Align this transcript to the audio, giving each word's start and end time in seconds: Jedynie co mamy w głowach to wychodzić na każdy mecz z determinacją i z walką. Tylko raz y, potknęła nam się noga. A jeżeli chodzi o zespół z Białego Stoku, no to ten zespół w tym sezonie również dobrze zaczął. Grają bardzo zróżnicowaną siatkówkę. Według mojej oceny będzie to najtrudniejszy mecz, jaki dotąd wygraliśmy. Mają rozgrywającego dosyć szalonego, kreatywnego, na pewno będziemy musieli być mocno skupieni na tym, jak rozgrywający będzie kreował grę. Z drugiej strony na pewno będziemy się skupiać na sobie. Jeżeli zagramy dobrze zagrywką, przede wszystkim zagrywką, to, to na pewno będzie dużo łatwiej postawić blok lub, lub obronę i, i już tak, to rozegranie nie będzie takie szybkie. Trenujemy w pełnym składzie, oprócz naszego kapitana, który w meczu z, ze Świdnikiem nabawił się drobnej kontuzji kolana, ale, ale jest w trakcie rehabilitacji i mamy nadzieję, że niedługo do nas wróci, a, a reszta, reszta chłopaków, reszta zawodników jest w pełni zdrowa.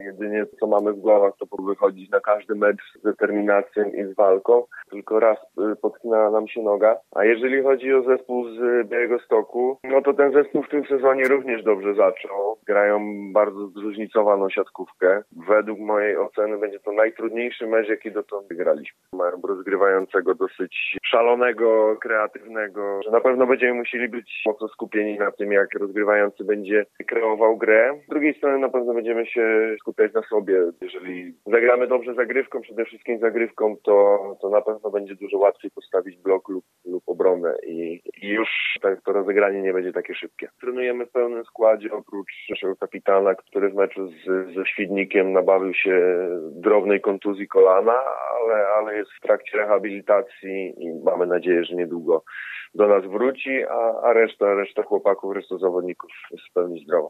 Jedynie 0.00 0.46
co 0.60 0.66
mamy 0.66 0.92
w 0.92 1.00
głowach 1.00 1.32
to 1.38 1.62
wychodzić 1.62 2.10
na 2.10 2.20
każdy 2.20 2.54
mecz 2.54 2.82
z 2.98 3.02
determinacją 3.02 3.84
i 3.84 4.04
z 4.04 4.14
walką. 4.14 4.64
Tylko 4.90 5.20
raz 5.20 5.38
y, 5.72 5.76
potknęła 5.76 6.30
nam 6.30 6.48
się 6.48 6.62
noga. 6.62 6.96
A 7.14 7.24
jeżeli 7.24 7.62
chodzi 7.62 7.94
o 7.94 8.02
zespół 8.02 8.48
z 8.48 8.88
Białego 8.88 9.18
Stoku, 9.18 9.78
no 9.84 10.02
to 10.02 10.14
ten 10.14 10.32
zespół 10.32 10.62
w 10.62 10.68
tym 10.68 10.84
sezonie 10.84 11.24
również 11.28 11.62
dobrze 11.62 11.94
zaczął. 11.94 12.58
Grają 12.66 13.00
bardzo 13.32 13.68
zróżnicowaną 13.68 14.50
siatkówkę. 14.50 15.22
Według 15.48 15.78
mojej 15.78 16.16
oceny 16.16 16.58
będzie 16.58 16.80
to 16.80 16.92
najtrudniejszy 16.92 17.66
mecz, 17.66 17.88
jaki 17.88 18.12
dotąd 18.12 18.48
wygraliśmy. 18.48 18.98
Mają 19.12 19.40
rozgrywającego 19.48 20.34
dosyć 20.34 20.96
szalonego, 21.04 21.96
kreatywnego, 22.00 23.00
na 23.12 23.20
pewno 23.20 23.46
będziemy 23.46 23.74
musieli 23.74 24.08
być 24.08 24.42
mocno 24.46 24.68
skupieni 24.68 25.18
na 25.18 25.30
tym, 25.30 25.52
jak 25.52 25.74
rozgrywający 25.74 26.44
będzie 26.44 26.86
kreował 27.06 27.56
grę. 27.56 28.00
Z 28.06 28.10
drugiej 28.10 28.34
strony 28.34 28.58
na 28.58 28.68
pewno 28.68 28.94
będziemy 28.94 29.26
się 29.26 29.76
skupiać 29.88 30.12
na 30.12 30.22
sobie. 30.22 30.54
Jeżeli 30.80 31.34
zagramy 31.46 31.86
dobrze 31.86 32.14
zagrywką, 32.14 32.60
przede 32.60 32.84
wszystkim 32.84 33.18
zagrywką, 33.18 33.76
to, 33.82 34.18
to 34.42 34.50
na 34.50 34.60
pewno 34.60 34.90
będzie 34.90 35.14
dużo 35.14 35.38
łatwiej 35.38 35.70
postawić 35.70 36.16
blok 36.16 36.48
lub, 36.48 36.64
lub 36.84 37.02
obronę 37.06 37.54
i, 37.66 38.00
i 38.22 38.28
już 38.28 38.48
tak, 38.82 39.02
to 39.02 39.12
rozegranie 39.12 39.62
nie 39.62 39.72
będzie 39.72 39.92
takie 39.92 40.14
szybkie. 40.14 40.48
Trenujemy 40.60 41.06
w 41.06 41.10
pełnym 41.10 41.44
składzie, 41.44 41.92
oprócz 41.92 42.32
naszego 42.50 42.76
kapitana, 42.76 43.34
który 43.34 43.70
w 43.70 43.74
meczu 43.74 44.08
z, 44.08 44.54
ze 44.54 44.66
Świdnikiem 44.66 45.32
nabawił 45.32 45.74
się 45.74 46.28
drobnej 46.52 47.00
kontuzji 47.00 47.48
kolana, 47.48 47.98
ale, 48.40 48.66
ale 48.66 48.96
jest 48.96 49.10
w 49.10 49.20
trakcie 49.20 49.58
rehabilitacji 49.58 50.74
i 50.78 51.02
mamy 51.04 51.26
nadzieję, 51.26 51.64
że 51.64 51.74
niedługo 51.74 52.22
do 52.74 52.88
nas 52.88 53.04
wróci, 53.04 53.64
a, 53.64 54.00
a 54.02 54.12
reszta, 54.12 54.54
reszta 54.54 54.82
chłopaków, 54.82 55.34
reszta 55.34 55.58
zawodników 55.58 56.10
jest 56.30 56.44
w 56.50 56.52
pełni 56.52 56.84
zdrowa. 56.84 57.08